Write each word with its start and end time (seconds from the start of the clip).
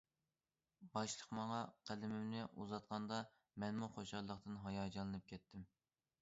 باشلىق 0.93 1.27
ماڭا 1.39 1.59
قەلىمىمنى 1.89 2.47
ئۇزاتقاندا 2.47 3.21
مەنمۇ 3.65 3.91
خۇشاللىقتىن 3.99 4.59
ھاياجانلىنىپ 4.65 5.31
كەتتىم. 5.35 5.71